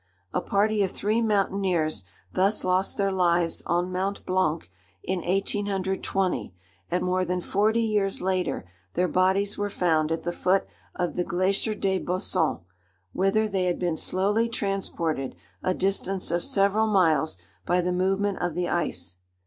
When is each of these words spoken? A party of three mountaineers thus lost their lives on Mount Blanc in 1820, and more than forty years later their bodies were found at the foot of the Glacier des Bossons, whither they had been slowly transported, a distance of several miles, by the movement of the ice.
A 0.33 0.41
party 0.41 0.81
of 0.81 0.89
three 0.89 1.21
mountaineers 1.21 2.05
thus 2.33 2.63
lost 2.63 2.97
their 2.97 3.11
lives 3.11 3.61
on 3.67 3.91
Mount 3.91 4.25
Blanc 4.25 4.67
in 5.03 5.19
1820, 5.19 6.55
and 6.89 7.05
more 7.05 7.23
than 7.23 7.39
forty 7.39 7.83
years 7.83 8.19
later 8.19 8.65
their 8.95 9.07
bodies 9.07 9.59
were 9.59 9.69
found 9.69 10.11
at 10.11 10.23
the 10.23 10.31
foot 10.31 10.65
of 10.95 11.15
the 11.17 11.23
Glacier 11.23 11.75
des 11.75 11.99
Bossons, 11.99 12.61
whither 13.13 13.47
they 13.47 13.65
had 13.65 13.77
been 13.77 13.95
slowly 13.95 14.49
transported, 14.49 15.35
a 15.61 15.75
distance 15.75 16.31
of 16.31 16.43
several 16.43 16.87
miles, 16.87 17.37
by 17.67 17.79
the 17.79 17.93
movement 17.93 18.39
of 18.41 18.55
the 18.55 18.67
ice. 18.67 19.17